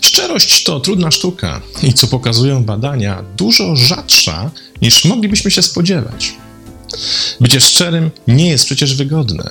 Szczerość 0.00 0.64
to 0.64 0.80
trudna 0.80 1.10
sztuka 1.10 1.60
i 1.82 1.94
co 1.94 2.06
pokazują 2.06 2.64
badania, 2.64 3.24
dużo 3.36 3.76
rzadsza 3.76 4.50
niż 4.82 5.04
moglibyśmy 5.04 5.50
się 5.50 5.62
spodziewać. 5.62 6.32
Bycie 7.40 7.60
szczerym 7.60 8.10
nie 8.28 8.48
jest 8.48 8.64
przecież 8.64 8.94
wygodne, 8.94 9.50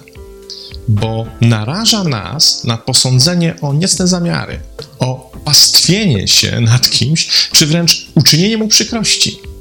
bo 0.87 1.25
naraża 1.41 2.03
nas 2.03 2.63
na 2.63 2.77
posądzenie 2.77 3.55
o 3.61 3.73
niecne 3.73 4.07
zamiary, 4.07 4.59
o 4.99 5.31
pastwienie 5.45 6.27
się 6.27 6.61
nad 6.61 6.89
kimś, 6.89 7.27
czy 7.51 7.67
wręcz 7.67 8.07
uczynienie 8.15 8.57
mu 8.57 8.67
przykrości. 8.67 9.52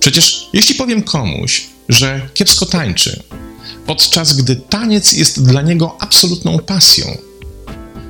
Przecież 0.00 0.46
jeśli 0.52 0.74
powiem 0.74 1.02
komuś, 1.02 1.66
że 1.88 2.28
kiepsko 2.34 2.66
tańczy, 2.66 3.22
podczas 3.86 4.32
gdy 4.32 4.56
taniec 4.56 5.12
jest 5.12 5.42
dla 5.42 5.62
niego 5.62 5.96
absolutną 6.00 6.58
pasją, 6.58 7.16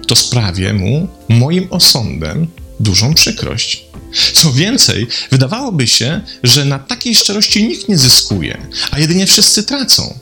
to 0.07 0.17
sprawię 0.17 0.73
mu, 0.73 1.09
moim 1.29 1.67
osądem, 1.71 2.47
dużą 2.81 3.15
przykrość. 3.15 3.85
Co 4.33 4.53
więcej, 4.53 5.07
wydawałoby 5.31 5.87
się, 5.87 6.21
że 6.43 6.65
na 6.65 6.79
takiej 6.79 7.15
szczerości 7.15 7.69
nikt 7.69 7.89
nie 7.89 7.99
zyskuje, 7.99 8.67
a 8.91 8.99
jedynie 8.99 9.27
wszyscy 9.27 9.63
tracą. 9.63 10.19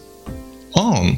On 0.72 1.16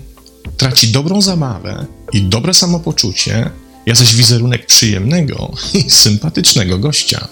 traci 0.56 0.88
dobrą 0.88 1.22
zabawę 1.22 1.86
i 2.12 2.22
dobre 2.22 2.55
samopoczucie, 2.55 3.50
ja 3.86 3.94
zaś 3.94 4.14
wizerunek 4.14 4.66
przyjemnego 4.66 5.52
i 5.74 5.91
sympatycznego 5.91 6.78
gościa. 6.78 7.28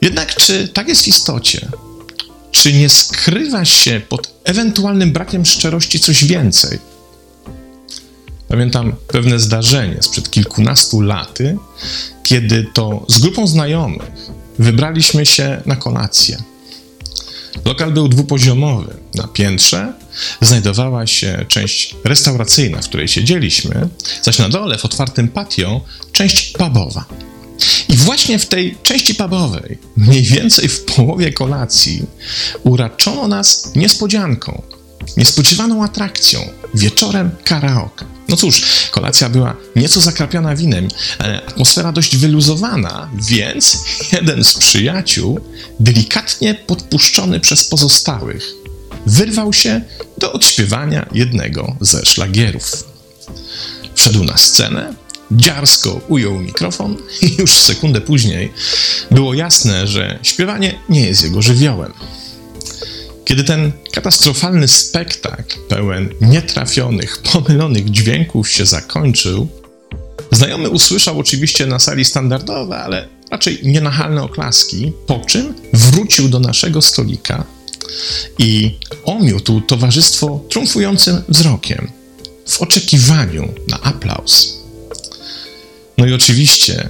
Jednak 0.00 0.34
czy 0.34 0.68
tak 0.68 0.88
jest 0.88 1.02
w 1.02 1.08
istocie? 1.08 1.68
Czy 2.50 2.72
nie 2.72 2.88
skrywa 2.88 3.64
się 3.64 4.00
pod 4.08 4.34
ewentualnym 4.44 5.12
brakiem 5.12 5.46
szczerości 5.46 6.00
coś 6.00 6.24
więcej? 6.24 6.78
Pamiętam 8.48 8.92
pewne 9.08 9.38
zdarzenie 9.38 10.02
sprzed 10.02 10.30
kilkunastu 10.30 11.00
laty, 11.00 11.58
kiedy 12.22 12.66
to 12.74 13.06
z 13.08 13.18
grupą 13.18 13.46
znajomych 13.46 14.10
wybraliśmy 14.58 15.26
się 15.26 15.62
na 15.66 15.76
kolację. 15.76 16.42
Lokal 17.64 17.92
był 17.92 18.08
dwupoziomowy. 18.08 18.94
Na 19.14 19.28
piętrze 19.28 19.92
znajdowała 20.40 21.06
się 21.06 21.44
część 21.48 21.94
restauracyjna, 22.04 22.82
w 22.82 22.88
której 22.88 23.08
siedzieliśmy, 23.08 23.88
zaś 24.22 24.38
na 24.38 24.48
dole 24.48 24.78
w 24.78 24.84
otwartym 24.84 25.28
patio 25.28 25.80
część 26.12 26.52
pubowa. 26.52 27.04
I 27.88 27.96
właśnie 27.96 28.38
w 28.38 28.46
tej 28.46 28.76
części 28.82 29.14
pubowej, 29.14 29.78
mniej 29.96 30.22
więcej 30.22 30.68
w 30.68 30.84
połowie 30.84 31.32
kolacji, 31.32 32.02
uraczono 32.62 33.28
nas 33.28 33.72
niespodzianką, 33.76 34.62
niespodziewaną 35.16 35.84
atrakcją, 35.84 36.40
wieczorem 36.74 37.30
karaoke. 37.44 38.04
No 38.28 38.36
cóż, 38.36 38.62
kolacja 38.90 39.28
była 39.28 39.56
nieco 39.76 40.00
zakrapiona 40.00 40.56
winem, 40.56 40.88
atmosfera 41.48 41.92
dość 41.92 42.16
wyluzowana, 42.16 43.10
więc 43.28 43.78
jeden 44.12 44.44
z 44.44 44.54
przyjaciół, 44.54 45.40
delikatnie 45.80 46.54
podpuszczony 46.54 47.40
przez 47.40 47.64
pozostałych, 47.64 48.46
wyrwał 49.06 49.52
się 49.52 49.80
do 50.18 50.32
odśpiewania 50.32 51.06
jednego 51.14 51.76
ze 51.80 52.04
szlagierów. 52.04 52.84
Wszedł 53.94 54.24
na 54.24 54.36
scenę, 54.36 54.94
dziarsko 55.30 56.00
ujął 56.08 56.38
mikrofon 56.38 56.96
i 57.22 57.36
już 57.38 57.52
sekundę 57.52 58.00
później 58.00 58.52
było 59.10 59.34
jasne, 59.34 59.86
że 59.86 60.18
śpiewanie 60.22 60.78
nie 60.88 61.00
jest 61.00 61.22
jego 61.22 61.42
żywiołem. 61.42 61.92
Kiedy 63.24 63.44
ten 63.44 63.72
katastrofalny 63.92 64.68
spektakl, 64.68 65.56
pełen 65.68 66.08
nietrafionych, 66.20 67.18
pomylonych 67.32 67.90
dźwięków 67.90 68.50
się 68.50 68.66
zakończył, 68.66 69.48
znajomy 70.30 70.70
usłyszał 70.70 71.18
oczywiście 71.18 71.66
na 71.66 71.78
sali 71.78 72.04
standardowe, 72.04 72.78
ale 72.78 73.08
raczej 73.30 73.60
nienachalne 73.62 74.22
oklaski, 74.22 74.92
po 75.06 75.20
czym 75.20 75.54
wrócił 75.72 76.28
do 76.28 76.40
naszego 76.40 76.82
stolika 76.82 77.44
i 78.38 78.78
omiótł 79.04 79.60
towarzystwo 79.60 80.44
triumfującym 80.48 81.22
wzrokiem, 81.28 81.90
w 82.46 82.62
oczekiwaniu 82.62 83.54
na 83.68 83.80
aplauz. 83.80 84.59
No 86.00 86.06
i 86.06 86.12
oczywiście 86.12 86.88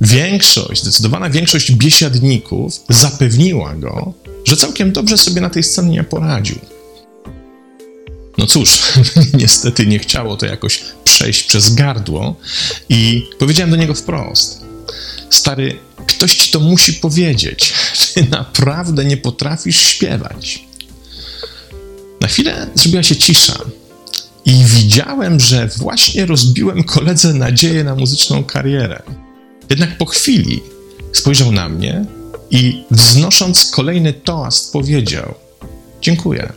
większość, 0.00 0.82
zdecydowana 0.82 1.30
większość 1.30 1.72
biesiadników 1.72 2.80
zapewniła 2.88 3.74
go, 3.74 4.12
że 4.44 4.56
całkiem 4.56 4.92
dobrze 4.92 5.18
sobie 5.18 5.40
na 5.40 5.50
tej 5.50 5.62
scenie 5.62 6.04
poradził. 6.04 6.58
No 8.38 8.46
cóż, 8.46 8.78
niestety 9.40 9.86
nie 9.86 9.98
chciało 9.98 10.36
to 10.36 10.46
jakoś 10.46 10.82
przejść 11.04 11.42
przez 11.42 11.74
gardło 11.74 12.36
i 12.88 13.26
powiedziałem 13.38 13.70
do 13.70 13.76
niego 13.76 13.94
wprost: 13.94 14.60
Stary, 15.30 15.78
ktoś 16.06 16.34
ci 16.34 16.50
to 16.50 16.60
musi 16.60 16.92
powiedzieć. 16.92 17.72
Ty 18.14 18.26
naprawdę 18.30 19.04
nie 19.04 19.16
potrafisz 19.16 19.80
śpiewać. 19.80 20.64
Na 22.20 22.28
chwilę 22.28 22.66
zrobiła 22.74 23.02
się 23.02 23.16
cisza 23.16 23.58
i 24.44 24.64
widziałem, 24.64 25.40
że 25.40 25.68
właśnie 25.76 26.26
rozbiłem 26.26 26.84
koledze 26.84 27.34
nadzieję 27.34 27.84
na 27.84 27.94
muzyczną 27.94 28.44
karierę. 28.44 29.02
Jednak 29.70 29.98
po 29.98 30.06
chwili 30.06 30.60
spojrzał 31.12 31.52
na 31.52 31.68
mnie 31.68 32.04
i 32.50 32.84
wznosząc 32.90 33.70
kolejny 33.70 34.12
toast 34.12 34.72
powiedział: 34.72 35.34
Dziękuję. 36.00 36.52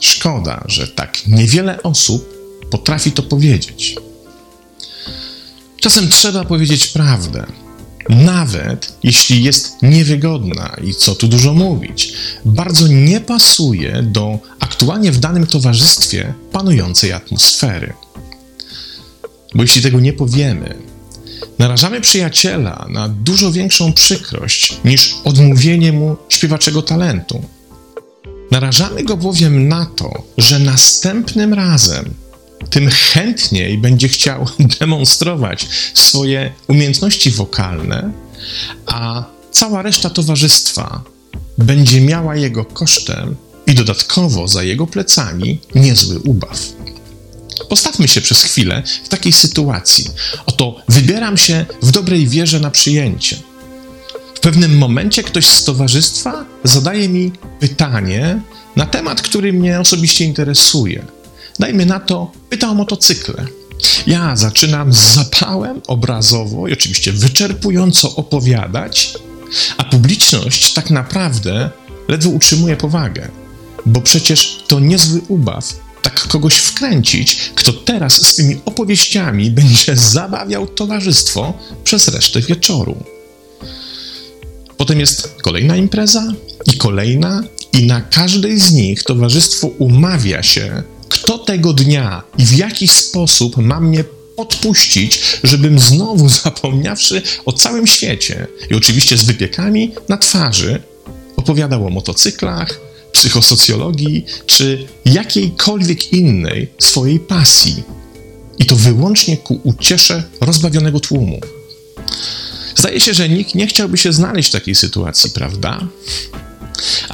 Szkoda, 0.00 0.64
że 0.66 0.88
tak 0.88 1.26
niewiele 1.26 1.82
osób 1.82 2.32
potrafi 2.70 3.12
to 3.12 3.22
powiedzieć. 3.22 3.96
Czasem 5.80 6.08
trzeba 6.08 6.44
powiedzieć 6.44 6.86
prawdę, 6.86 7.46
nawet 8.08 8.92
jeśli 9.02 9.44
jest 9.44 9.82
niewygodna 9.82 10.76
i 10.84 10.94
co 10.94 11.14
tu 11.14 11.28
dużo 11.28 11.52
mówić, 11.52 12.12
bardzo 12.44 12.88
nie 12.88 13.20
pasuje 13.20 14.02
do 14.02 14.38
aktualnie 14.82 15.12
w 15.12 15.18
danym 15.18 15.46
towarzystwie 15.46 16.34
panującej 16.52 17.12
atmosfery. 17.12 17.92
Bo 19.54 19.62
jeśli 19.62 19.82
tego 19.82 20.00
nie 20.00 20.12
powiemy, 20.12 20.74
narażamy 21.58 22.00
przyjaciela 22.00 22.86
na 22.90 23.08
dużo 23.08 23.52
większą 23.52 23.92
przykrość 23.92 24.76
niż 24.84 25.14
odmówienie 25.24 25.92
mu 25.92 26.16
śpiewaczego 26.28 26.82
talentu. 26.82 27.44
Narażamy 28.50 29.04
go 29.04 29.16
bowiem 29.16 29.68
na 29.68 29.86
to, 29.86 30.22
że 30.38 30.58
następnym 30.58 31.54
razem 31.54 32.14
tym 32.70 32.88
chętniej 32.88 33.78
będzie 33.78 34.08
chciał 34.08 34.46
demonstrować 34.80 35.68
swoje 35.94 36.52
umiejętności 36.68 37.30
wokalne, 37.30 38.12
a 38.86 39.24
cała 39.50 39.82
reszta 39.82 40.10
towarzystwa 40.10 41.02
będzie 41.58 42.00
miała 42.00 42.36
jego 42.36 42.64
kosztem 42.64 43.36
i 43.66 43.74
dodatkowo 43.74 44.48
za 44.48 44.62
jego 44.62 44.86
plecami 44.86 45.60
niezły 45.74 46.18
ubaw. 46.18 46.60
Postawmy 47.68 48.08
się 48.08 48.20
przez 48.20 48.42
chwilę 48.42 48.82
w 49.04 49.08
takiej 49.08 49.32
sytuacji. 49.32 50.04
Oto 50.46 50.76
wybieram 50.88 51.36
się 51.36 51.66
w 51.82 51.90
dobrej 51.90 52.28
wierze 52.28 52.60
na 52.60 52.70
przyjęcie. 52.70 53.36
W 54.34 54.40
pewnym 54.40 54.78
momencie 54.78 55.22
ktoś 55.22 55.46
z 55.46 55.64
towarzystwa 55.64 56.44
zadaje 56.64 57.08
mi 57.08 57.32
pytanie 57.60 58.40
na 58.76 58.86
temat, 58.86 59.22
który 59.22 59.52
mnie 59.52 59.80
osobiście 59.80 60.24
interesuje. 60.24 61.06
Dajmy 61.58 61.86
na 61.86 62.00
to, 62.00 62.32
pyta 62.50 62.70
o 62.70 62.74
motocykle. 62.74 63.46
Ja 64.06 64.36
zaczynam 64.36 64.92
z 64.92 65.14
zapałem 65.14 65.80
obrazowo 65.86 66.68
i 66.68 66.72
oczywiście 66.72 67.12
wyczerpująco 67.12 68.16
opowiadać, 68.16 69.14
a 69.76 69.84
publiczność 69.84 70.72
tak 70.72 70.90
naprawdę 70.90 71.70
ledwo 72.08 72.30
utrzymuje 72.30 72.76
powagę, 72.76 73.28
bo 73.86 74.00
przecież 74.00 74.58
to 74.66 74.80
niezły 74.80 75.20
ubaw 75.28 75.74
tak 76.02 76.28
kogoś 76.28 76.54
wkręcić, 76.54 77.36
kto 77.54 77.72
teraz 77.72 78.12
swymi 78.12 78.56
opowieściami 78.64 79.50
będzie 79.50 79.96
zabawiał 79.96 80.66
towarzystwo 80.66 81.58
przez 81.84 82.08
resztę 82.08 82.40
wieczoru. 82.40 83.04
Potem 84.76 85.00
jest 85.00 85.34
kolejna 85.42 85.76
impreza 85.76 86.32
i 86.66 86.76
kolejna, 86.76 87.44
i 87.72 87.86
na 87.86 88.00
każdej 88.00 88.60
z 88.60 88.72
nich 88.72 89.02
towarzystwo 89.02 89.66
umawia 89.66 90.42
się, 90.42 90.82
kto 91.08 91.38
tego 91.38 91.72
dnia 91.72 92.22
i 92.38 92.46
w 92.46 92.56
jaki 92.56 92.88
sposób 92.88 93.56
ma 93.56 93.80
mnie 93.80 94.04
odpuścić, 94.36 95.22
żebym 95.44 95.78
znowu 95.78 96.28
zapomniawszy 96.44 97.22
o 97.44 97.52
całym 97.52 97.86
świecie 97.86 98.46
i 98.70 98.74
oczywiście 98.74 99.16
z 99.16 99.24
wypiekami 99.24 99.92
na 100.08 100.16
twarzy 100.16 100.82
opowiadał 101.36 101.86
o 101.86 101.90
motocyklach, 101.90 102.80
psychosocjologii 103.22 104.24
czy 104.46 104.86
jakiejkolwiek 105.04 106.12
innej 106.12 106.68
swojej 106.78 107.20
pasji. 107.20 107.82
I 108.58 108.66
to 108.66 108.76
wyłącznie 108.76 109.36
ku 109.36 109.60
uciesze 109.62 110.22
rozbawionego 110.40 111.00
tłumu. 111.00 111.40
Zdaje 112.76 113.00
się, 113.00 113.14
że 113.14 113.28
nikt 113.28 113.54
nie 113.54 113.66
chciałby 113.66 113.98
się 113.98 114.12
znaleźć 114.12 114.48
w 114.48 114.52
takiej 114.52 114.74
sytuacji, 114.74 115.30
prawda? 115.30 115.88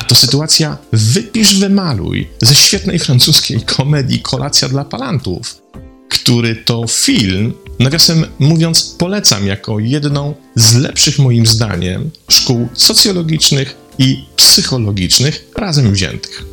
to 0.08 0.14
sytuacja 0.14 0.78
wypisz, 0.92 1.54
wymaluj 1.54 2.28
ze 2.42 2.54
świetnej 2.54 2.98
francuskiej 2.98 3.60
komedii 3.60 4.20
Kolacja 4.20 4.68
dla 4.68 4.84
Palantów, 4.84 5.62
który 6.08 6.56
to 6.56 6.86
film, 6.88 7.52
nawiasem 7.78 8.26
mówiąc, 8.38 8.94
polecam 8.98 9.46
jako 9.46 9.78
jedną 9.78 10.34
z 10.54 10.74
lepszych 10.74 11.18
moim 11.18 11.46
zdaniem 11.46 12.10
szkół 12.28 12.68
socjologicznych 12.74 13.87
i 13.98 14.24
psychologicznych 14.36 15.44
razem 15.56 15.92
wziętych. 15.92 16.44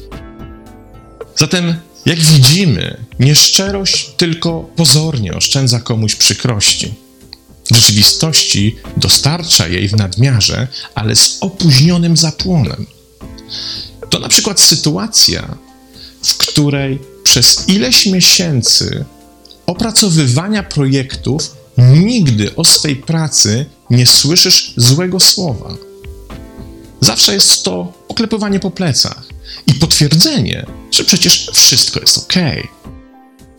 Zatem, 1.36 1.76
jak 2.06 2.20
widzimy, 2.20 2.98
nieszczerość 3.20 4.10
tylko 4.18 4.70
pozornie 4.76 5.34
oszczędza 5.34 5.80
komuś 5.80 6.16
przykrości. 6.16 6.94
W 7.72 7.76
rzeczywistości 7.76 8.76
dostarcza 8.98 9.68
jej 9.68 9.88
w 9.88 9.96
nadmiarze, 9.96 10.68
ale 10.96 11.16
z 11.16 11.38
opóźnionym 11.42 12.18
zapłonem. 12.18 12.86
To 14.10 14.20
na 14.20 14.28
przykład 14.28 14.60
sytuacja, 14.60 15.58
w 16.24 16.38
której 16.38 17.00
przez 17.24 17.64
ileś 17.68 18.06
miesięcy 18.06 19.06
opracowywania 19.66 20.64
projektów 20.64 21.56
nigdy 21.78 22.56
o 22.56 22.64
swej 22.64 22.96
pracy 22.96 23.66
nie 23.90 24.08
słyszysz 24.08 24.74
złego 24.78 25.20
słowa. 25.20 25.76
Zawsze 27.06 27.34
jest 27.34 27.64
to 27.64 27.94
oklepywanie 28.08 28.60
po 28.60 28.72
plecach 28.72 29.24
i 29.68 29.74
potwierdzenie, 29.74 30.66
że 30.92 31.04
przecież 31.04 31.50
wszystko 31.54 32.00
jest 32.00 32.18
ok. 32.18 32.34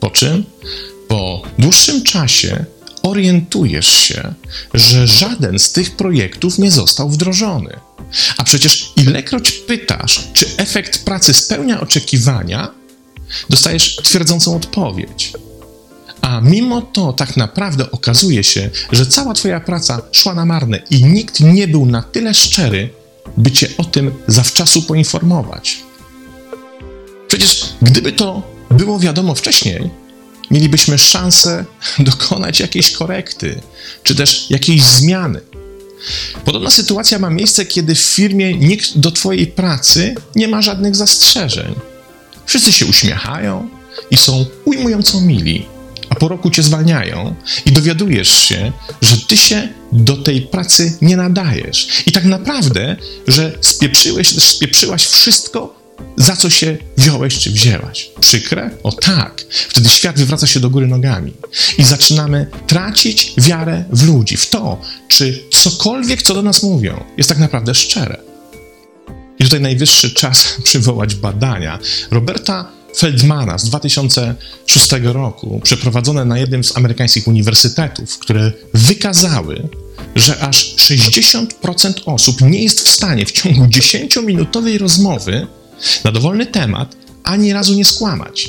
Po 0.00 0.10
czym 0.10 0.44
po 1.08 1.43
dłuższym 1.58 2.02
czasie 2.02 2.64
orientujesz 3.02 3.88
się, 3.88 4.34
że 4.75 5.06
żaden 5.06 5.58
z 5.58 5.72
tych 5.72 5.96
projektów 5.96 6.58
nie 6.58 6.70
został 6.70 7.08
wdrożony. 7.08 7.76
A 8.37 8.44
przecież 8.44 8.93
ilekroć 8.96 9.52
pytasz, 9.52 10.28
czy 10.32 10.46
efekt 10.56 11.04
pracy 11.04 11.34
spełnia 11.34 11.81
oczekiwania, 11.81 12.70
dostajesz 13.50 13.96
twierdzącą 13.96 14.56
odpowiedź. 14.56 15.32
A 16.20 16.40
mimo 16.40 16.82
to 16.82 17.12
tak 17.12 17.37
naprawdę 17.37 17.90
okazuje 17.90 18.44
się, 18.44 18.70
że 18.92 19.06
cała 19.06 19.34
Twoja 19.34 19.60
praca 19.60 20.02
szła 20.12 20.34
na 20.34 20.44
marne 20.44 20.82
i 20.90 21.04
nikt 21.04 21.40
nie 21.40 21.69
był 21.69 21.87
na 21.87 22.02
tyle 22.02 22.34
szczery, 22.34 22.90
by 23.37 23.50
Cię 23.50 23.69
o 23.78 23.84
tym 23.84 24.14
zawczasu 24.26 24.82
poinformować. 24.82 25.82
Przecież 27.28 27.64
gdyby 27.82 28.12
to 28.12 28.43
było 28.70 28.99
wiadomo 28.99 29.34
wcześniej, 29.34 29.90
mielibyśmy 30.50 30.99
szansę 30.99 31.64
dokonać 31.99 32.61
jakiejś 32.61 32.90
korekty, 32.90 33.61
czy 34.02 34.14
też 34.14 34.46
jakiejś 34.50 34.82
zmiany. 34.82 35.40
Podobna 36.44 36.70
sytuacja 36.70 37.19
ma 37.19 37.31
miejsce, 37.31 37.67
kiedy 37.67 37.94
w 37.94 38.00
firmie 38.00 38.55
nikt 38.55 38.99
do 38.99 39.11
Twojej 39.11 39.46
pracy 39.46 40.14
nie 40.34 40.49
ma 40.49 40.62
żadnych 40.62 40.96
zastrzeżeń. 40.96 41.75
Wszyscy 42.46 42.73
się 42.73 42.87
uśmiechają 42.87 43.69
i 44.11 44.17
są 44.17 44.46
ujmująco 44.64 45.20
mili, 45.20 45.67
a 46.11 46.14
po 46.14 46.29
roku 46.29 46.50
Cię 46.50 46.62
zwalniają 46.62 47.35
i 47.67 47.73
dowiadujesz 47.73 48.38
się, 48.38 48.73
że 49.03 49.17
Ty 49.29 49.37
się 49.37 49.69
do 49.93 50.17
tej 50.17 50.43
pracy 50.43 50.99
nie 51.03 51.17
nadajesz. 51.17 51.88
I 52.06 52.12
tak 52.12 52.25
naprawdę, 52.25 52.97
że 53.26 53.53
spieprzyłeś, 53.61 54.29
spieprzyłaś 54.29 55.06
wszystko, 55.06 55.87
za 56.17 56.37
co 56.37 56.50
się 56.50 56.76
wziąłeś 56.97 57.38
czy 57.38 57.50
wzięłaś. 57.50 58.11
Przykre? 58.20 58.70
O 58.82 58.93
tak. 58.93 59.44
Wtedy 59.69 59.88
świat 59.88 60.19
wywraca 60.19 60.47
się 60.47 60.61
do 60.61 60.70
góry 60.70 60.87
nogami 60.87 61.32
i 61.79 61.85
zaczynamy 61.85 62.47
tracić 62.67 63.32
wiarę 63.38 63.85
w 63.93 64.06
ludzi, 64.06 64.37
w 64.37 64.50
to, 64.50 64.81
czy 65.09 65.43
cokolwiek, 65.52 66.23
co 66.23 66.35
do 66.35 66.43
nas 66.43 66.62
mówią, 66.62 67.05
jest 67.17 67.29
tak 67.29 67.38
naprawdę 67.38 67.75
szczere. 67.75 68.17
I 69.38 69.44
tutaj 69.44 69.61
najwyższy 69.61 70.11
czas 70.11 70.47
przywołać 70.64 71.14
badania 71.14 71.79
Roberta 72.11 72.73
Feldmana 72.97 73.59
z 73.59 73.65
2006 73.65 74.91
roku, 75.03 75.61
przeprowadzone 75.65 76.25
na 76.25 76.38
jednym 76.38 76.65
z 76.65 76.77
amerykańskich 76.77 77.29
uniwersytetów, 77.29 78.19
które 78.19 78.53
wykazały, 78.75 79.69
że 80.17 80.41
aż 80.41 80.77
60% 80.77 81.93
osób 82.05 82.41
nie 82.41 82.62
jest 82.62 82.81
w 82.81 82.91
stanie 82.91 83.27
w 83.27 83.33
ciągu 83.33 83.65
10-minutowej 83.65 84.79
rozmowy 84.79 85.47
na 86.05 86.12
dowolny 86.12 86.47
temat 86.47 86.97
ani 87.25 87.53
razu 87.53 87.75
nie 87.75 87.85
skłamać. 87.85 88.49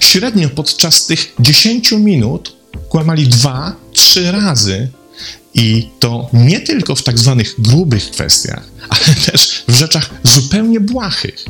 Średnio 0.00 0.48
podczas 0.48 1.06
tych 1.06 1.34
10 1.40 1.92
minut 1.92 2.56
kłamali 2.88 3.28
dwa, 3.28 3.76
trzy 3.92 4.32
razy 4.32 4.88
i 5.54 5.88
to 6.00 6.28
nie 6.32 6.60
tylko 6.60 6.94
w 6.94 7.02
tak 7.02 7.18
zwanych 7.18 7.54
grubych 7.58 8.10
kwestiach, 8.10 8.68
ale 8.88 9.14
też 9.14 9.64
w 9.68 9.74
rzeczach 9.74 10.10
zupełnie 10.22 10.80
błahych. 10.80 11.44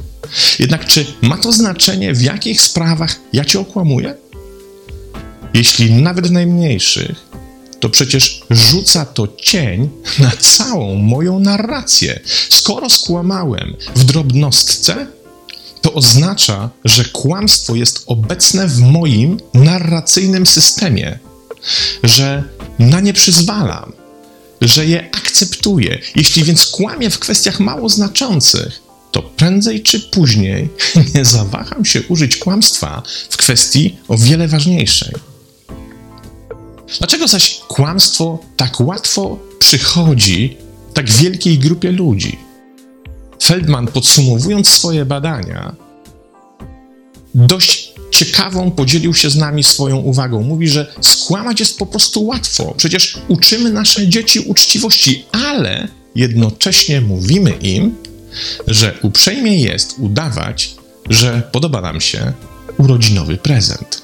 Jednak 0.59 0.87
czy 0.87 1.07
ma 1.23 1.37
to 1.37 1.53
znaczenie, 1.53 2.15
w 2.15 2.23
jakich 2.23 2.61
sprawach 2.61 3.17
ja 3.33 3.45
cię 3.45 3.61
okłamuję? 3.61 4.15
Jeśli 5.55 5.93
nawet 5.93 6.27
w 6.27 6.31
najmniejszych, 6.31 7.27
to 7.81 7.89
przecież 7.89 8.41
rzuca 8.51 9.05
to 9.07 9.29
cień 9.43 9.89
na 10.19 10.31
całą 10.31 10.95
moją 10.95 11.39
narrację. 11.39 12.21
Skoro 12.49 12.91
skłamałem 12.91 13.77
w 13.95 14.05
drobnostce, 14.05 15.07
to 15.83 15.93
oznacza, 15.93 16.71
że 16.85 17.05
kłamstwo 17.05 17.75
jest 17.75 18.03
obecne 18.07 18.69
w 18.69 18.81
moim 18.81 19.37
narracyjnym 19.55 20.47
systemie, 20.47 21.19
że 22.03 22.45
na 22.79 23.01
nie 23.01 23.13
przyzwalam, 23.13 23.93
że 24.61 24.87
je 24.87 25.11
akceptuję. 25.13 25.99
Jeśli 26.17 26.45
więc 26.45 26.67
kłamię 26.67 27.11
w 27.11 27.19
kwestiach 27.19 27.61
mało 27.61 27.89
znaczących, 27.89 28.84
to 29.15 29.23
prędzej 29.23 29.83
czy 29.83 30.01
później 30.01 30.69
nie 31.15 31.25
zawaham 31.25 31.85
się 31.85 32.03
użyć 32.09 32.37
kłamstwa 32.37 33.03
w 33.31 33.37
kwestii 33.37 33.97
o 34.09 34.19
wiele 34.19 34.49
ważniejszej. 34.49 35.13
Dlaczego 36.99 37.29
zaś 37.29 37.61
kłamstwo 37.69 38.39
tak 38.57 38.81
łatwo 38.81 39.39
przychodzi 39.59 40.57
tak 40.95 41.11
wielkiej 41.11 41.59
grupie 41.59 41.93
ludzi? 41.93 42.39
Feldman, 43.43 43.87
podsumowując 43.87 44.69
swoje 44.69 45.05
badania, 45.05 45.75
dość 47.35 47.93
ciekawą 48.11 48.71
podzielił 48.71 49.15
się 49.15 49.31
z 49.31 49.37
nami 49.37 49.65
swoją 49.65 49.97
uwagą. 49.97 50.43
Mówi, 50.43 50.69
że 50.69 50.95
skłamać 51.01 51.61
jest 51.61 51.79
po 51.79 51.87
prostu 51.87 52.27
łatwo. 52.27 52.75
Przecież 52.77 53.19
uczymy 53.29 53.73
nasze 53.73 54.09
dzieci 54.09 54.41
uczciwości, 54.41 55.25
ale 55.33 55.89
jednocześnie 56.15 57.01
mówimy 57.01 57.51
im, 57.51 57.95
że 58.67 58.99
uprzejmie 59.03 59.61
jest 59.61 59.95
udawać, 59.99 60.75
że 61.11 61.43
podoba 61.53 61.81
nam 61.81 62.01
się 62.01 62.33
urodzinowy 62.79 63.37
prezent. 63.37 64.03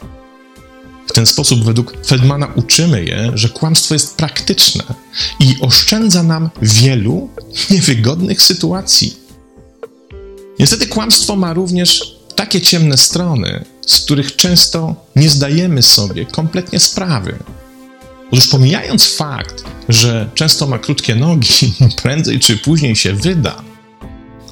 W 1.07 1.13
ten 1.13 1.27
sposób, 1.27 1.65
według 1.65 2.07
Feldmana, 2.07 2.53
uczymy 2.57 3.05
je, 3.05 3.31
że 3.35 3.49
kłamstwo 3.49 3.95
jest 3.95 4.17
praktyczne 4.17 4.85
i 5.41 5.57
oszczędza 5.61 6.23
nam 6.23 6.51
wielu 6.63 7.29
niewygodnych 7.71 8.43
sytuacji. 8.43 9.17
Niestety, 10.59 10.87
kłamstwo 10.87 11.37
ma 11.37 11.53
również 11.53 12.17
takie 12.37 12.61
ciemne 12.61 12.97
strony, 12.97 13.65
z 13.87 14.01
których 14.01 14.37
często 14.37 14.95
nie 15.17 15.31
zdajemy 15.31 15.83
sobie 15.83 16.27
kompletnie 16.27 16.81
sprawy. 16.81 17.39
Otóż 18.33 18.49
pomijając 18.49 19.17
fakt, 19.17 19.65
że 19.89 20.31
często 20.35 20.67
ma 20.67 20.79
krótkie 20.79 21.15
nogi, 21.15 21.75
prędzej 22.03 22.41
czy 22.41 22.57
później 22.57 22.97
się 22.97 23.13
wyda, 23.15 23.63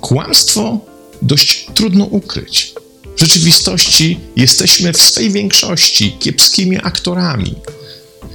kłamstwo 0.01 0.81
dość 1.23 1.67
trudno 1.75 2.05
ukryć. 2.05 2.75
W 3.17 3.21
rzeczywistości 3.21 4.21
jesteśmy 4.37 4.93
w 4.93 5.03
swej 5.03 5.31
większości 5.31 6.17
kiepskimi 6.21 6.77
aktorami. 6.77 7.55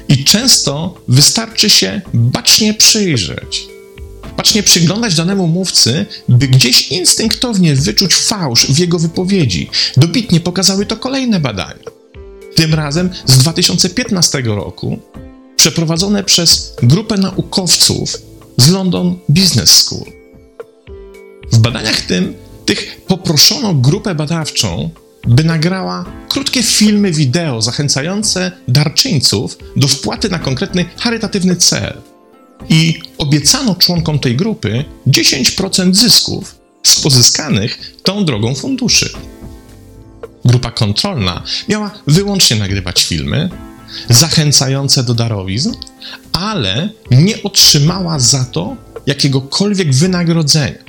I 0.09 0.23
często 0.23 0.95
wystarczy 1.07 1.69
się 1.69 2.01
bacznie 2.13 2.73
przyjrzeć, 2.73 3.67
bacznie 4.37 4.63
przyglądać 4.63 5.15
danemu 5.15 5.47
mówcy, 5.47 6.05
by 6.29 6.47
gdzieś 6.47 6.87
instynktownie 6.87 7.75
wyczuć 7.75 8.15
fałsz 8.15 8.65
w 8.65 8.79
jego 8.79 8.99
wypowiedzi. 8.99 9.69
Dobitnie 9.97 10.39
pokazały 10.39 10.85
to 10.85 10.97
kolejne 10.97 11.39
badania. 11.39 11.83
Tym 12.55 12.73
razem 12.73 13.09
z 13.25 13.37
2015 13.37 14.41
roku, 14.41 14.99
przeprowadzone 15.55 16.23
przez 16.23 16.73
grupę 16.83 17.17
naukowców 17.17 18.17
z 18.57 18.69
London 18.69 19.19
Business 19.29 19.71
School. 19.71 20.22
W 21.51 21.57
badaniach 21.57 22.01
tym 22.01 22.33
tych 22.65 23.01
poproszono 23.07 23.73
grupę 23.73 24.15
badawczą, 24.15 24.89
by 25.27 25.43
nagrała 25.43 26.05
krótkie 26.29 26.63
filmy 26.63 27.11
wideo 27.11 27.61
zachęcające 27.61 28.51
darczyńców 28.67 29.57
do 29.75 29.87
wpłaty 29.87 30.29
na 30.29 30.39
konkretny 30.39 30.85
charytatywny 30.97 31.55
cel. 31.55 32.01
I 32.69 32.99
obiecano 33.17 33.75
członkom 33.75 34.19
tej 34.19 34.35
grupy 34.35 34.85
10% 35.07 35.93
zysków 35.93 36.55
z 36.83 36.99
pozyskanych 36.99 37.93
tą 38.03 38.25
drogą 38.25 38.55
funduszy. 38.55 39.13
Grupa 40.45 40.71
kontrolna 40.71 41.43
miała 41.69 41.91
wyłącznie 42.07 42.57
nagrywać 42.57 43.03
filmy 43.03 43.49
zachęcające 44.09 45.03
do 45.03 45.13
darowizn, 45.13 45.71
ale 46.33 46.89
nie 47.11 47.43
otrzymała 47.43 48.19
za 48.19 48.45
to 48.45 48.75
jakiegokolwiek 49.05 49.95
wynagrodzenia. 49.95 50.82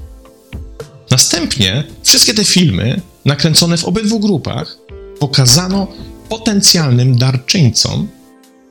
Następnie 1.10 1.84
wszystkie 2.02 2.34
te 2.34 2.44
filmy, 2.44 3.00
nakręcone 3.24 3.76
w 3.76 3.84
obydwu 3.84 4.20
grupach, 4.20 4.78
pokazano 5.18 5.86
potencjalnym 6.28 7.18
darczyńcom, 7.18 8.08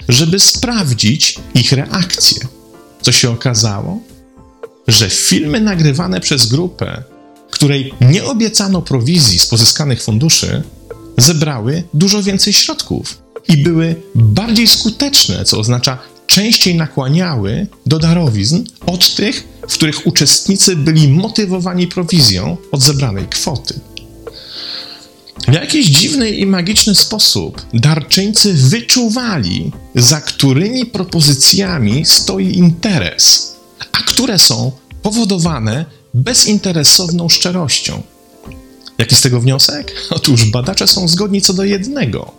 żeby 0.09 0.39
sprawdzić 0.39 1.39
ich 1.55 1.71
reakcję. 1.71 2.47
Co 3.01 3.11
się 3.11 3.31
okazało? 3.31 3.99
Że 4.87 5.09
filmy 5.09 5.61
nagrywane 5.61 6.19
przez 6.21 6.45
grupę, 6.45 7.03
której 7.51 7.93
nie 8.01 8.23
obiecano 8.23 8.81
prowizji 8.81 9.39
z 9.39 9.45
pozyskanych 9.45 10.03
funduszy, 10.03 10.63
zebrały 11.17 11.83
dużo 11.93 12.23
więcej 12.23 12.53
środków 12.53 13.17
i 13.47 13.57
były 13.57 13.95
bardziej 14.15 14.67
skuteczne, 14.67 15.45
co 15.45 15.59
oznacza 15.59 15.97
częściej 16.27 16.75
nakłaniały 16.75 17.67
do 17.85 17.99
darowizn 17.99 18.63
od 18.85 19.15
tych, 19.15 19.47
w 19.69 19.73
których 19.73 20.07
uczestnicy 20.07 20.75
byli 20.75 21.07
motywowani 21.07 21.87
prowizją 21.87 22.57
od 22.71 22.81
zebranej 22.81 23.27
kwoty. 23.27 23.79
W 25.47 25.53
jakiś 25.53 25.87
dziwny 25.87 26.29
i 26.29 26.45
magiczny 26.45 26.95
sposób 26.95 27.65
darczyńcy 27.73 28.53
wyczuwali, 28.53 29.71
za 29.95 30.21
którymi 30.21 30.85
propozycjami 30.85 32.05
stoi 32.05 32.57
interes, 32.57 33.55
a 33.91 33.97
które 33.97 34.39
są 34.39 34.71
powodowane 35.01 35.85
bezinteresowną 36.13 37.29
szczerością. 37.29 38.03
Jaki 38.97 39.15
z 39.15 39.21
tego 39.21 39.39
wniosek? 39.39 39.95
Otóż 40.09 40.45
badacze 40.45 40.87
są 40.87 41.07
zgodni 41.07 41.41
co 41.41 41.53
do 41.53 41.63
jednego. 41.63 42.31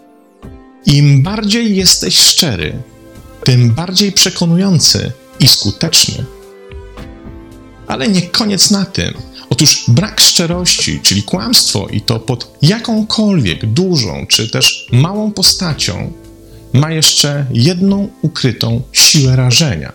Im 0.86 1.22
bardziej 1.22 1.76
jesteś 1.76 2.18
szczery, 2.18 2.82
tym 3.44 3.74
bardziej 3.74 4.12
przekonujący 4.12 5.12
i 5.40 5.48
skuteczny. 5.48 6.24
Ale 7.86 8.08
nie 8.08 8.22
koniec 8.22 8.70
na 8.70 8.84
tym. 8.84 9.14
Otóż 9.50 9.84
brak 9.88 10.20
szczerości, 10.20 11.00
czyli 11.02 11.22
kłamstwo, 11.22 11.88
i 11.88 12.00
to 12.00 12.20
pod 12.20 12.56
jakąkolwiek 12.62 13.66
dużą 13.66 14.26
czy 14.28 14.50
też 14.50 14.88
małą 14.92 15.32
postacią, 15.32 16.12
ma 16.72 16.90
jeszcze 16.90 17.46
jedną 17.52 18.08
ukrytą 18.22 18.82
siłę 18.92 19.36
rażenia. 19.36 19.92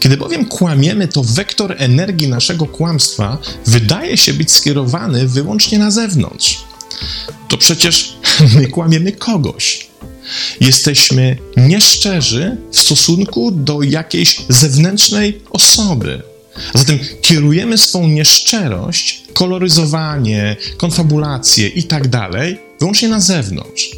Kiedy 0.00 0.16
bowiem 0.16 0.44
kłamiemy, 0.44 1.08
to 1.08 1.22
wektor 1.24 1.74
energii 1.78 2.28
naszego 2.28 2.66
kłamstwa 2.66 3.38
wydaje 3.66 4.16
się 4.16 4.34
być 4.34 4.52
skierowany 4.52 5.28
wyłącznie 5.28 5.78
na 5.78 5.90
zewnątrz. 5.90 6.64
To 7.48 7.56
przecież 7.56 8.16
my 8.56 8.68
kłamiemy 8.68 9.12
kogoś. 9.12 9.88
Jesteśmy 10.60 11.36
nieszczerzy 11.56 12.56
w 12.72 12.78
stosunku 12.78 13.50
do 13.50 13.82
jakiejś 13.82 14.40
zewnętrznej 14.48 15.40
osoby. 15.50 16.22
A 16.74 16.78
zatem 16.78 16.98
kierujemy 17.22 17.78
swą 17.78 18.08
nieszczerość, 18.08 19.22
koloryzowanie, 19.32 20.56
konfabulację 20.76 21.68
i 21.68 21.84
tak 21.84 22.08
dalej 22.08 22.58
wyłącznie 22.78 23.08
na 23.08 23.20
zewnątrz. 23.20 23.90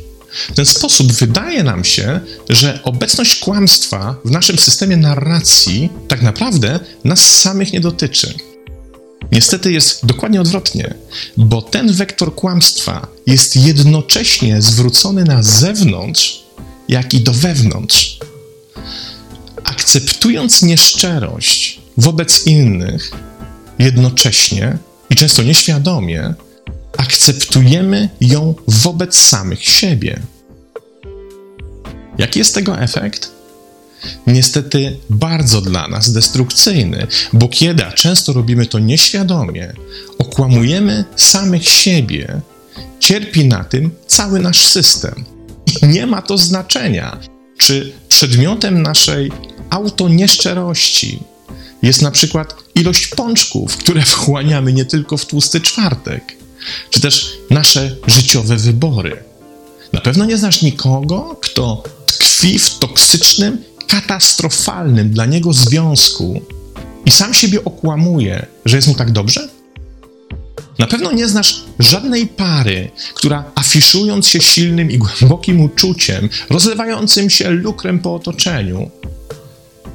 W 0.50 0.54
ten 0.54 0.66
sposób 0.66 1.12
wydaje 1.12 1.62
nam 1.62 1.84
się, 1.84 2.20
że 2.48 2.82
obecność 2.82 3.34
kłamstwa 3.34 4.16
w 4.24 4.30
naszym 4.30 4.58
systemie 4.58 4.96
narracji 4.96 5.88
tak 6.08 6.22
naprawdę 6.22 6.80
nas 7.04 7.40
samych 7.40 7.72
nie 7.72 7.80
dotyczy. 7.80 8.34
Niestety 9.32 9.72
jest 9.72 10.06
dokładnie 10.06 10.40
odwrotnie, 10.40 10.94
bo 11.36 11.62
ten 11.62 11.92
wektor 11.92 12.34
kłamstwa 12.34 13.06
jest 13.26 13.56
jednocześnie 13.56 14.62
zwrócony 14.62 15.24
na 15.24 15.42
zewnątrz, 15.42 16.42
jak 16.88 17.14
i 17.14 17.20
do 17.20 17.32
wewnątrz. 17.32 18.18
Akceptując 19.64 20.62
nieszczerość 20.62 21.79
wobec 21.96 22.46
innych, 22.46 23.10
jednocześnie 23.78 24.78
i 25.10 25.16
często 25.16 25.42
nieświadomie, 25.42 26.34
akceptujemy 26.98 28.08
ją 28.20 28.54
wobec 28.68 29.18
samych 29.18 29.64
siebie. 29.64 30.20
Jaki 32.18 32.38
jest 32.38 32.54
tego 32.54 32.78
efekt? 32.78 33.30
Niestety 34.26 34.96
bardzo 35.10 35.60
dla 35.60 35.88
nas 35.88 36.12
destrukcyjny, 36.12 37.06
bo 37.32 37.48
kiedy, 37.48 37.86
a 37.86 37.92
często 37.92 38.32
robimy 38.32 38.66
to 38.66 38.78
nieświadomie, 38.78 39.72
okłamujemy 40.18 41.04
samych 41.16 41.68
siebie, 41.68 42.40
cierpi 43.00 43.44
na 43.44 43.64
tym 43.64 43.90
cały 44.06 44.40
nasz 44.40 44.64
system. 44.64 45.24
I 45.82 45.86
nie 45.86 46.06
ma 46.06 46.22
to 46.22 46.38
znaczenia, 46.38 47.18
czy 47.58 47.92
przedmiotem 48.08 48.82
naszej 48.82 49.32
autonieszczerości 49.70 51.22
jest 51.82 52.02
na 52.02 52.10
przykład 52.10 52.54
ilość 52.74 53.06
pączków, 53.06 53.76
które 53.76 54.02
wchłaniamy 54.14 54.72
nie 54.72 54.84
tylko 54.84 55.16
w 55.16 55.26
tłusty 55.26 55.60
czwartek, 55.60 56.36
czy 56.90 57.00
też 57.00 57.32
nasze 57.50 57.96
życiowe 58.06 58.56
wybory. 58.56 59.22
Na 59.92 60.00
pewno 60.00 60.24
nie 60.24 60.36
znasz 60.36 60.62
nikogo, 60.62 61.36
kto 61.42 61.82
tkwi 62.06 62.58
w 62.58 62.78
toksycznym, 62.78 63.64
katastrofalnym 63.88 65.10
dla 65.10 65.26
niego 65.26 65.52
związku 65.52 66.42
i 67.04 67.10
sam 67.10 67.34
siebie 67.34 67.64
okłamuje, 67.64 68.46
że 68.64 68.76
jest 68.76 68.88
mu 68.88 68.94
tak 68.94 69.10
dobrze? 69.10 69.48
Na 70.78 70.86
pewno 70.86 71.12
nie 71.12 71.28
znasz 71.28 71.64
żadnej 71.78 72.26
pary, 72.26 72.90
która 73.14 73.44
afiszując 73.54 74.28
się 74.28 74.40
silnym 74.40 74.90
i 74.90 74.98
głębokim 74.98 75.60
uczuciem, 75.60 76.28
rozlewającym 76.50 77.30
się 77.30 77.50
lukrem 77.50 77.98
po 77.98 78.14
otoczeniu, 78.14 78.90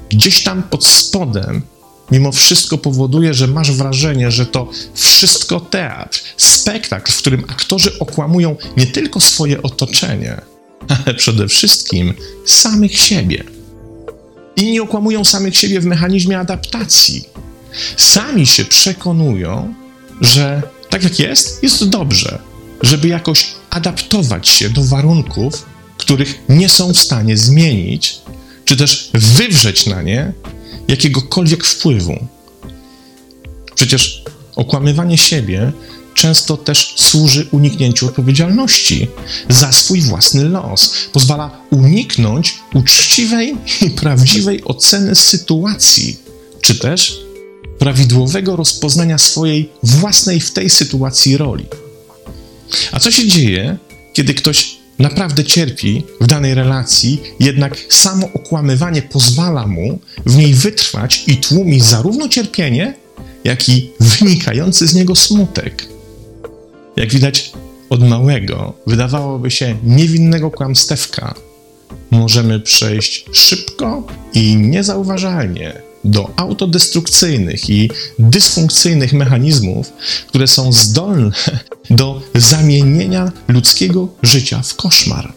gdzieś 0.10 0.44
tam 0.44 0.64
pod 0.64 0.86
spodem 0.86 1.62
mimo 2.12 2.32
wszystko 2.32 2.78
powoduje, 2.78 3.34
że 3.34 3.48
masz 3.48 3.72
wrażenie, 3.72 4.32
że 4.32 4.46
to 4.46 4.70
wszystko 4.94 5.60
teatr, 5.60 6.22
spektakl, 6.38 7.12
w 7.12 7.18
którym 7.18 7.44
aktorzy 7.48 8.00
okłamują 8.00 8.56
nie 8.78 8.88
tylko 8.88 9.20
swoje 9.20 9.62
otoczenie, 9.62 10.42
ale 11.06 11.16
przede 11.16 11.48
wszystkim 11.48 12.14
samych 12.46 12.98
siebie. 12.98 13.44
Inni 14.56 14.80
okłamują 14.80 15.26
samych 15.26 15.58
siebie 15.58 15.80
w 15.80 15.86
mechanizmie 15.86 16.40
adaptacji. 16.40 17.30
Sami 17.98 18.48
się 18.48 18.66
przekonują, 18.66 19.74
że 20.22 20.62
tak 20.90 21.04
jak 21.04 21.20
jest, 21.20 21.64
jest 21.64 21.90
dobrze, 21.90 22.40
żeby 22.82 23.08
jakoś 23.08 23.48
adaptować 23.70 24.48
się 24.48 24.70
do 24.70 24.84
warunków, 24.84 25.66
których 25.98 26.40
nie 26.50 26.70
są 26.70 26.94
w 26.94 26.98
stanie 26.98 27.38
zmienić, 27.38 28.20
czy 28.66 28.78
też 28.78 29.10
wywrzeć 29.14 29.86
na 29.86 30.02
nie 30.02 30.34
jakiegokolwiek 30.88 31.66
wpływu. 31.66 32.28
Przecież 33.76 34.24
okłamywanie 34.56 35.18
siebie 35.18 35.72
często 36.14 36.58
też 36.58 36.94
służy 36.98 37.48
uniknięciu 37.52 38.08
odpowiedzialności 38.08 39.08
za 39.50 39.72
swój 39.72 40.02
własny 40.02 40.50
los. 40.50 40.94
Pozwala 41.12 41.62
uniknąć 41.72 42.60
uczciwej 42.74 43.56
i 43.82 43.90
prawdziwej 43.90 44.64
oceny 44.64 45.16
sytuacji, 45.16 46.20
czy 46.62 46.76
też 46.76 47.20
prawidłowego 47.80 48.56
rozpoznania 48.56 49.18
swojej 49.18 49.70
własnej 49.84 50.40
w 50.40 50.52
tej 50.52 50.70
sytuacji 50.70 51.38
roli. 51.38 51.66
A 52.92 53.00
co 53.00 53.12
się 53.12 53.28
dzieje, 53.28 53.78
kiedy 54.14 54.34
ktoś 54.34 54.75
naprawdę 55.00 55.44
cierpi 55.44 56.04
w 56.22 56.28
danej 56.28 56.54
relacji, 56.54 57.22
jednak 57.40 57.78
samo 57.90 58.30
okłamywanie 58.34 59.02
pozwala 59.02 59.68
mu 59.68 60.00
w 60.26 60.38
niej 60.38 60.54
wytrwać 60.54 61.24
i 61.28 61.38
tłumi 61.38 61.82
zarówno 61.82 62.30
cierpienie, 62.30 62.94
jak 63.44 63.70
i 63.70 63.92
wynikający 64.00 64.88
z 64.88 64.96
niego 64.96 65.16
smutek. 65.16 65.88
Jak 66.96 67.10
widać, 67.10 67.52
od 67.90 68.10
małego, 68.10 68.74
wydawałoby 68.88 69.52
się 69.52 69.78
niewinnego 69.84 70.52
kłamstewka, 70.52 71.36
możemy 72.12 72.60
przejść 72.60 73.26
szybko 73.34 74.08
i 74.34 74.56
niezauważalnie 74.56 75.82
do 76.06 76.34
autodestrukcyjnych 76.36 77.70
i 77.70 77.90
dysfunkcyjnych 78.20 79.14
mechanizmów, 79.14 79.94
które 80.28 80.48
są 80.48 80.74
zdolne 80.74 81.32
do 81.90 82.22
zamienienia 82.36 83.32
ludzkiego 83.48 84.08
życia 84.24 84.62
w 84.62 84.76
koszmar. 84.76 85.34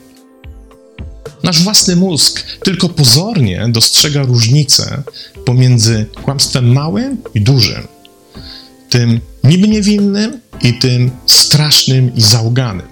Nasz 1.42 1.62
własny 1.62 1.96
mózg 1.96 2.42
tylko 2.64 2.88
pozornie 2.88 3.66
dostrzega 3.68 4.22
różnicę 4.22 5.02
pomiędzy 5.44 6.06
kłamstwem 6.22 6.72
małym 6.72 7.22
i 7.34 7.40
dużym, 7.40 7.88
tym 8.90 9.20
niby 9.44 9.68
niewinnym 9.68 10.40
i 10.62 10.74
tym 10.74 11.10
strasznym 11.26 12.14
i 12.16 12.20
załganym. 12.20 12.86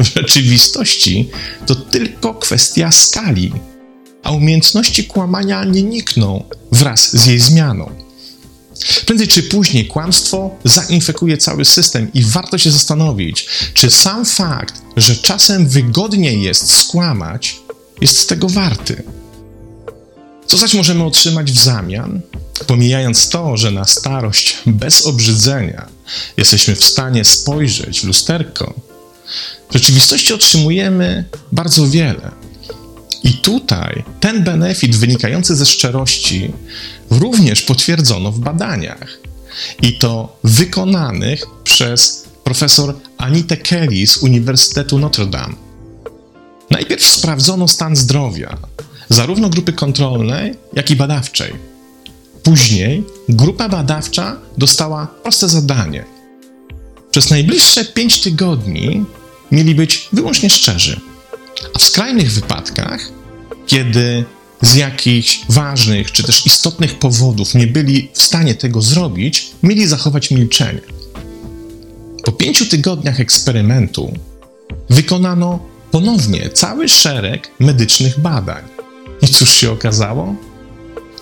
W 0.00 0.14
rzeczywistości 0.14 1.30
to 1.66 1.74
tylko 1.74 2.34
kwestia 2.34 2.92
skali, 2.92 3.52
a 4.22 4.30
umiejętności 4.30 5.04
kłamania 5.04 5.64
nie 5.64 5.82
nikną 5.82 6.44
wraz 6.72 7.16
z 7.16 7.26
jej 7.26 7.38
zmianą. 7.38 7.90
Prędzej 9.06 9.28
czy 9.28 9.42
później 9.42 9.86
kłamstwo 9.86 10.50
zainfekuje 10.64 11.36
cały 11.36 11.64
system 11.64 12.12
i 12.14 12.22
warto 12.24 12.58
się 12.58 12.70
zastanowić, 12.70 13.46
czy 13.74 13.90
sam 13.90 14.24
fakt, 14.24 14.82
że 14.96 15.16
czasem 15.16 15.68
wygodniej 15.68 16.42
jest 16.42 16.70
skłamać, 16.70 17.60
jest 18.00 18.28
tego 18.28 18.48
warty. 18.48 19.02
Co 20.46 20.58
zaś 20.58 20.74
możemy 20.74 21.04
otrzymać 21.04 21.52
w 21.52 21.58
zamian? 21.58 22.20
Pomijając 22.66 23.28
to, 23.28 23.56
że 23.56 23.70
na 23.70 23.84
starość 23.84 24.58
bez 24.66 25.06
obrzydzenia 25.06 25.88
jesteśmy 26.36 26.76
w 26.76 26.84
stanie 26.84 27.24
spojrzeć 27.24 28.00
w 28.00 28.04
lusterko, 28.04 28.74
w 29.70 29.74
rzeczywistości 29.74 30.32
otrzymujemy 30.32 31.24
bardzo 31.52 31.88
wiele. 31.88 32.41
I 33.24 33.32
tutaj 33.32 34.04
ten 34.20 34.44
benefit 34.44 34.96
wynikający 34.96 35.56
ze 35.56 35.66
szczerości 35.66 36.52
również 37.10 37.62
potwierdzono 37.62 38.32
w 38.32 38.38
badaniach. 38.38 39.18
I 39.82 39.98
to 39.98 40.36
wykonanych 40.44 41.46
przez 41.64 42.24
profesor 42.44 42.94
Anitę 43.18 43.56
Kelly 43.56 44.06
z 44.06 44.16
Uniwersytetu 44.16 44.98
Notre 44.98 45.26
Dame. 45.26 45.54
Najpierw 46.70 47.06
sprawdzono 47.06 47.68
stan 47.68 47.96
zdrowia 47.96 48.56
zarówno 49.08 49.48
grupy 49.48 49.72
kontrolnej, 49.72 50.54
jak 50.72 50.90
i 50.90 50.96
badawczej. 50.96 51.52
Później 52.42 53.04
grupa 53.28 53.68
badawcza 53.68 54.36
dostała 54.58 55.06
proste 55.06 55.48
zadanie. 55.48 56.04
Przez 57.10 57.30
najbliższe 57.30 57.84
5 57.84 58.20
tygodni 58.20 59.04
mieli 59.50 59.74
być 59.74 60.08
wyłącznie 60.12 60.50
szczerzy. 60.50 61.00
A 61.74 61.78
w 61.78 61.82
skrajnych 61.82 62.32
wypadkach, 62.32 63.08
kiedy 63.66 64.24
z 64.62 64.74
jakichś 64.74 65.40
ważnych 65.48 66.12
czy 66.12 66.22
też 66.22 66.46
istotnych 66.46 66.98
powodów 66.98 67.54
nie 67.54 67.66
byli 67.66 68.08
w 68.12 68.22
stanie 68.22 68.54
tego 68.54 68.82
zrobić, 68.82 69.50
mieli 69.62 69.86
zachować 69.86 70.30
milczenie. 70.30 70.80
Po 72.24 72.32
pięciu 72.32 72.66
tygodniach 72.66 73.20
eksperymentu 73.20 74.12
wykonano 74.90 75.58
ponownie 75.90 76.50
cały 76.50 76.88
szereg 76.88 77.50
medycznych 77.58 78.20
badań. 78.20 78.62
I 79.22 79.26
cóż 79.26 79.54
się 79.54 79.70
okazało? 79.70 80.34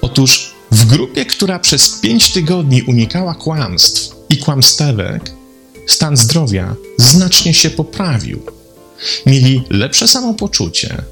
Otóż 0.00 0.54
w 0.70 0.85
grupie, 0.87 1.25
która 1.25 1.59
przez 1.59 1.88
pięć 1.88 2.32
tygodni 2.32 2.82
unikała 2.82 3.35
kłamstw 3.35 4.16
i 4.28 4.37
kłamstewek, 4.37 5.32
stan 5.87 6.16
zdrowia 6.16 6.75
znacznie 6.97 7.54
się 7.54 7.70
poprawił. 7.70 8.59
Mieli 9.26 9.62
lepsze 9.71 10.09
samopoczucie 10.09 11.02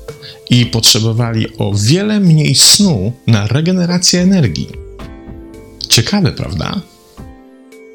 i 0.50 0.66
potrzebowali 0.66 1.46
o 1.58 1.72
wiele 1.74 2.20
mniej 2.20 2.54
snu 2.54 3.12
na 3.26 3.46
regenerację 3.46 4.20
energii. 4.20 4.68
Ciekawe, 5.88 6.32
prawda? 6.32 6.80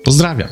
Pozdrawiam. 0.03 0.49